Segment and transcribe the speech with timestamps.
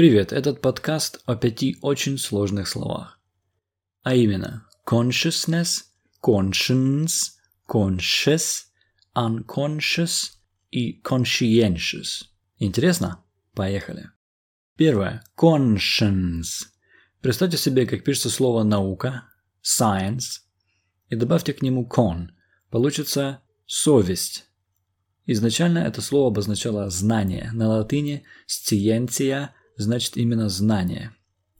[0.00, 3.20] Привет, этот подкаст о пяти очень сложных словах.
[4.02, 5.82] А именно consciousness,
[6.24, 7.32] conscience,
[7.68, 8.62] conscious,
[9.14, 10.38] unconscious
[10.70, 12.22] и conscientious.
[12.58, 13.22] Интересно?
[13.54, 14.08] Поехали.
[14.74, 15.22] Первое.
[15.38, 16.68] Conscience.
[17.20, 19.24] Представьте себе, как пишется слово «наука»,
[19.62, 20.40] science,
[21.10, 22.28] и добавьте к нему con.
[22.70, 24.46] Получится совесть.
[25.26, 27.50] Изначально это слово обозначало знание.
[27.52, 29.50] На латыни scientia
[29.82, 31.12] значит именно знание.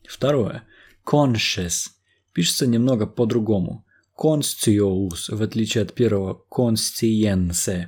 [0.09, 0.65] Второе.
[1.05, 1.89] Conscious.
[2.33, 3.87] Пишется немного по-другому.
[4.19, 7.87] Conscious, в отличие от первого conscience.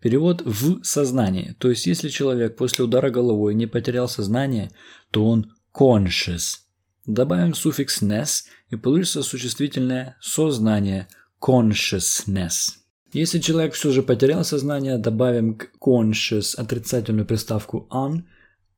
[0.00, 1.56] Перевод в сознание.
[1.58, 4.70] То есть, если человек после удара головой не потерял сознание,
[5.10, 6.58] то он conscious.
[7.06, 11.08] Добавим суффикс ness и получится существительное сознание
[11.40, 12.76] consciousness.
[13.12, 18.24] Если человек все же потерял сознание, добавим к conscious отрицательную приставку un,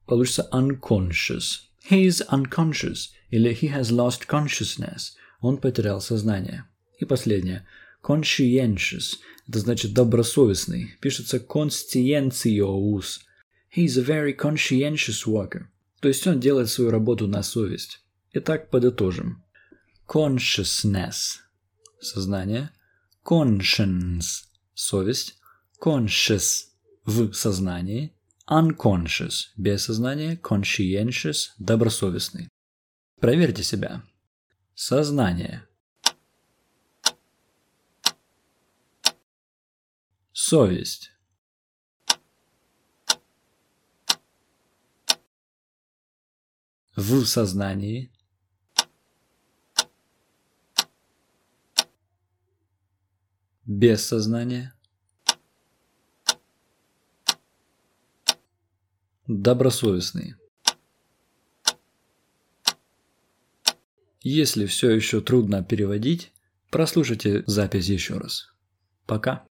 [0.07, 1.63] получится unconscious.
[1.89, 5.15] He is unconscious или he has lost consciousness.
[5.41, 6.65] Он потерял сознание.
[6.99, 7.67] И последнее.
[8.03, 9.17] Conscientious.
[9.49, 10.95] Это значит добросовестный.
[11.01, 13.21] Пишется conscientious.
[13.71, 15.67] He is a very conscientious worker.
[16.01, 18.01] То есть он делает свою работу на совесть.
[18.33, 19.43] Итак, подытожим.
[20.09, 21.39] Consciousness.
[22.01, 22.71] Сознание.
[23.25, 24.45] Conscience.
[24.75, 25.37] Совесть.
[25.81, 26.65] Conscious.
[27.05, 28.16] В сознании
[28.49, 32.49] unconscious– без сознания, conscientious– добросовестный.
[33.21, 34.03] Проверьте себя.
[34.75, 35.67] Сознание.
[40.33, 41.13] Совесть.
[46.95, 48.13] В сознании.
[53.65, 54.76] Без сознания.
[59.27, 60.35] Добросовестный.
[64.23, 66.33] Если все еще трудно переводить,
[66.71, 68.53] прослушайте запись еще раз.
[69.07, 69.47] Пока.